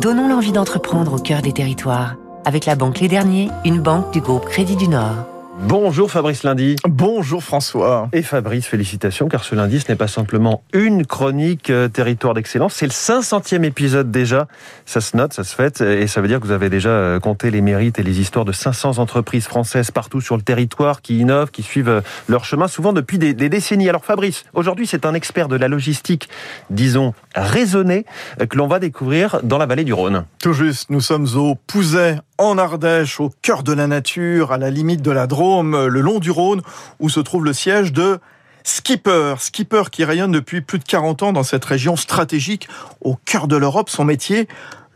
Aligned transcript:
Donnons 0.00 0.28
l'envie 0.28 0.52
d'entreprendre 0.52 1.14
au 1.14 1.18
cœur 1.18 1.42
des 1.42 1.52
territoires. 1.52 2.16
Avec 2.44 2.64
la 2.64 2.74
Banque 2.74 3.00
Les 3.00 3.08
Derniers, 3.08 3.50
une 3.64 3.80
banque 3.80 4.12
du 4.12 4.20
groupe 4.20 4.46
Crédit 4.46 4.76
du 4.76 4.88
Nord. 4.88 5.35
Bonjour 5.58 6.10
Fabrice 6.10 6.42
Lundi. 6.42 6.76
Bonjour 6.86 7.42
François. 7.42 8.10
Et 8.12 8.20
Fabrice, 8.20 8.66
félicitations, 8.66 9.26
car 9.26 9.42
ce 9.42 9.54
lundi, 9.54 9.80
ce 9.80 9.90
n'est 9.90 9.96
pas 9.96 10.06
simplement 10.06 10.62
une 10.74 11.06
chronique 11.06 11.70
euh, 11.70 11.88
territoire 11.88 12.34
d'excellence, 12.34 12.74
c'est 12.74 12.86
le 12.86 12.92
500e 12.92 13.64
épisode 13.64 14.10
déjà. 14.10 14.48
Ça 14.84 15.00
se 15.00 15.16
note, 15.16 15.32
ça 15.32 15.44
se 15.44 15.54
fête, 15.54 15.80
et 15.80 16.06
ça 16.08 16.20
veut 16.20 16.28
dire 16.28 16.40
que 16.40 16.46
vous 16.46 16.52
avez 16.52 16.68
déjà 16.68 16.90
euh, 16.90 17.20
compté 17.20 17.50
les 17.50 17.62
mérites 17.62 17.98
et 17.98 18.02
les 18.02 18.20
histoires 18.20 18.44
de 18.44 18.52
500 18.52 18.98
entreprises 18.98 19.46
françaises 19.46 19.90
partout 19.90 20.20
sur 20.20 20.36
le 20.36 20.42
territoire 20.42 21.00
qui 21.00 21.20
innovent, 21.20 21.50
qui 21.50 21.62
suivent 21.62 21.88
euh, 21.88 22.00
leur 22.28 22.44
chemin, 22.44 22.68
souvent 22.68 22.92
depuis 22.92 23.18
des, 23.18 23.32
des 23.32 23.48
décennies. 23.48 23.88
Alors 23.88 24.04
Fabrice, 24.04 24.44
aujourd'hui, 24.52 24.86
c'est 24.86 25.06
un 25.06 25.14
expert 25.14 25.48
de 25.48 25.56
la 25.56 25.68
logistique, 25.68 26.28
disons, 26.68 27.14
raisonnée, 27.34 28.04
que 28.38 28.58
l'on 28.58 28.68
va 28.68 28.78
découvrir 28.78 29.40
dans 29.42 29.56
la 29.56 29.64
vallée 29.64 29.84
du 29.84 29.94
Rhône. 29.94 30.26
Tout 30.38 30.52
juste, 30.52 30.90
nous 30.90 31.00
sommes 31.00 31.26
au 31.34 31.54
Pouzet, 31.54 32.18
en 32.38 32.58
Ardèche, 32.58 33.20
au 33.20 33.32
cœur 33.40 33.62
de 33.62 33.72
la 33.72 33.86
nature, 33.86 34.52
à 34.52 34.58
la 34.58 34.70
limite 34.70 35.00
de 35.00 35.10
la 35.10 35.26
Drôme, 35.26 35.45
le 35.62 36.00
long 36.00 36.18
du 36.18 36.30
Rhône, 36.30 36.62
où 37.00 37.08
se 37.08 37.20
trouve 37.20 37.44
le 37.44 37.52
siège 37.52 37.92
de 37.92 38.18
Skipper. 38.66 39.34
Skipper 39.38 39.84
qui 39.92 40.04
rayonne 40.04 40.32
depuis 40.32 40.60
plus 40.60 40.80
de 40.80 40.84
40 40.84 41.22
ans 41.22 41.32
dans 41.32 41.44
cette 41.44 41.64
région 41.64 41.94
stratégique, 41.94 42.68
au 43.00 43.16
cœur 43.24 43.46
de 43.46 43.56
l'Europe. 43.56 43.88
Son 43.88 44.04
métier, 44.04 44.48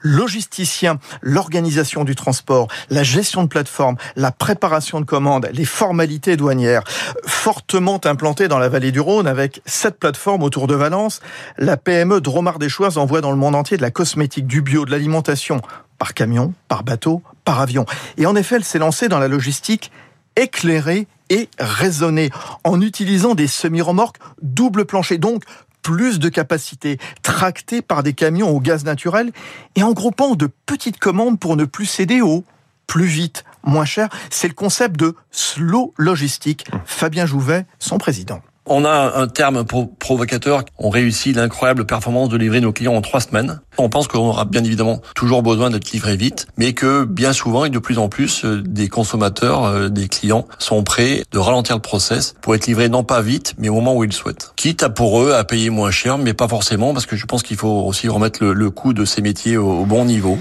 logisticien, 0.03 0.99
l'organisation 1.23 2.05
du 2.05 2.15
transport, 2.15 2.69
la 2.91 3.03
gestion 3.03 3.45
de 3.45 3.49
plateforme, 3.49 3.97
la 4.17 4.33
préparation 4.33 5.01
de 5.01 5.05
commandes, 5.05 5.49
les 5.53 5.65
formalités 5.65 6.37
douanières, 6.37 6.83
fortement 7.27 8.01
implanté 8.05 8.49
dans 8.49 8.59
la 8.59 8.69
vallée 8.69 8.93
du 8.93 9.01
Rhône 9.01 9.27
avec 9.27 9.63
sept 9.67 9.99
plateformes 9.99 10.43
autour 10.43 10.67
de 10.67 10.75
Valence, 10.75 11.21
la 11.59 11.77
PME 11.77 12.21
Dromard 12.21 12.59
des 12.59 12.69
envoie 12.97 13.21
dans 13.21 13.31
le 13.31 13.37
monde 13.37 13.55
entier 13.55 13.77
de 13.77 13.83
la 13.83 13.91
cosmétique, 13.91 14.47
du 14.47 14.63
bio, 14.63 14.85
de 14.85 14.91
l'alimentation, 14.91 15.61
par 15.99 16.15
camion, 16.15 16.55
par 16.67 16.83
bateau, 16.83 17.23
par 17.45 17.61
avion. 17.61 17.85
Et 18.17 18.27
en 18.27 18.35
effet, 18.35 18.57
elle 18.57 18.65
s'est 18.65 18.79
lancée 18.79 19.09
dans 19.09 19.19
la 19.19 19.29
logistique 19.29 19.93
éclairée 20.41 21.07
et 21.29 21.49
raisonnée, 21.59 22.31
en 22.65 22.81
utilisant 22.81 23.35
des 23.35 23.47
semi-remorques 23.47 24.17
double 24.43 24.85
plancher, 24.85 25.19
donc 25.19 25.45
plus 25.83 26.19
de 26.19 26.29
capacité, 26.29 26.99
tractées 27.23 27.83
par 27.83 28.03
des 28.03 28.13
camions 28.13 28.51
au 28.51 28.61
gaz 28.61 28.85
naturel 28.85 29.33
et 29.77 29.83
en 29.83 29.93
groupant 29.93 30.35
de 30.35 30.49
petites 30.67 30.99
commandes 30.99 31.39
pour 31.39 31.57
ne 31.57 31.65
plus 31.65 31.87
céder 31.87 32.21
au 32.21 32.45
plus 32.87 33.07
vite, 33.07 33.45
moins 33.63 33.85
cher. 33.85 34.09
C'est 34.31 34.49
le 34.49 34.55
concept 34.55 34.97
de 34.97 35.15
slow 35.31 35.95
logistique. 35.97 36.67
Fabien 36.85 37.25
Jouvet, 37.25 37.67
son 37.79 37.99
président. 37.99 38.43
On 38.73 38.85
a 38.85 39.17
un 39.17 39.27
terme 39.27 39.65
provocateur. 39.65 40.63
On 40.79 40.91
réussit 40.91 41.35
l'incroyable 41.35 41.87
performance 41.87 42.29
de 42.29 42.37
livrer 42.37 42.61
nos 42.61 42.73
clients 42.73 42.95
en 42.95 43.01
trois 43.01 43.19
semaines. 43.19 43.61
On 43.79 43.89
pense 43.89 44.07
qu'on 44.07 44.21
aura 44.21 44.45
bien 44.45 44.63
évidemment 44.63 45.01
toujours 45.17 45.43
besoin 45.43 45.71
d'être 45.71 45.91
livré 45.91 46.17
vite, 46.17 46.47
mais 46.57 46.73
que 46.73 47.05
bien 47.05 47.33
souvent 47.33 47.65
et 47.65 47.71
de 47.71 47.81
plus 47.81 47.99
en 47.99 48.09
plus, 48.09 48.45
euh, 48.45 48.63
des 48.65 48.89
consommateurs, 48.89 49.65
euh, 49.65 49.89
des 49.89 50.07
clients 50.07 50.47
sont 50.61 50.85
prêts 50.85 51.25
de 51.33 51.39
ralentir 51.41 51.75
le 51.75 51.83
process 51.83 52.37
pour 52.43 52.55
être 52.55 52.69
livrés 52.69 52.89
non 52.89 53.03
pas 53.03 53.23
vite, 53.23 53.55
mais 53.59 53.69
au 53.69 53.75
moment 53.75 53.97
où 53.97 54.05
ils 54.05 54.13
souhaitent. 54.13 54.53
Quitte 54.55 54.85
à 54.85 54.89
pour 54.89 55.21
eux 55.21 55.33
à 55.33 55.43
payer 55.43 55.71
moins 55.71 55.91
cher, 55.91 56.17
mais 56.17 56.33
pas 56.33 56.47
forcément, 56.47 56.93
parce 56.93 57.07
que 57.07 57.17
je 57.17 57.27
pense 57.27 57.43
qu'il 57.43 57.57
faut 57.57 57.83
aussi 57.87 58.09
remettre 58.09 58.45
le, 58.45 58.71
coût 58.71 58.93
de 58.93 59.05
ces 59.05 59.21
métiers 59.21 59.57
au 59.57 59.85
bon 59.85 60.05
niveau. 60.05 60.39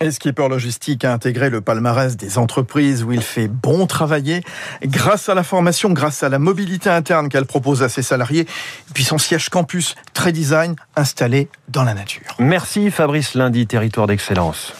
Et 0.00 0.10
Skipper 0.12 0.48
Logistique 0.48 1.04
a 1.04 1.12
intégré 1.12 1.50
le 1.50 1.60
palmarès 1.60 2.16
des 2.16 2.38
entreprises 2.38 3.02
où 3.02 3.12
il 3.12 3.22
fait 3.22 3.48
bon 3.48 3.86
travailler 3.86 4.42
grâce 4.84 5.28
à 5.28 5.34
la 5.34 5.42
formation, 5.42 5.90
grâce 5.90 6.22
à 6.22 6.28
la 6.28 6.38
mobilité 6.38 6.88
interne 6.88 7.28
qu'elle 7.28 7.46
propose 7.46 7.82
à 7.82 7.88
ses 7.88 8.02
salariés, 8.02 8.42
et 8.42 8.92
puis 8.94 9.04
son 9.04 9.18
siège 9.18 9.48
campus 9.48 9.96
très 10.14 10.30
design 10.32 10.76
installé 10.94 11.48
dans 11.68 11.82
la 11.82 11.94
nature. 11.94 12.36
Merci 12.38 12.90
Fabrice 12.90 13.34
Lundi, 13.34 13.66
Territoire 13.66 14.06
d'Excellence. 14.06 14.72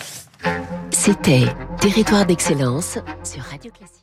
C'était 0.90 1.46
Territoire 1.80 2.24
d'Excellence 2.24 2.98
sur 3.24 3.42
Radio 3.42 3.72
Classique. 3.72 3.97